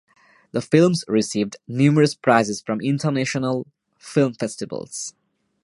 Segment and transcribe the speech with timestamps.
[0.51, 3.67] The films received numerous prizes from international
[3.99, 5.13] film festivals.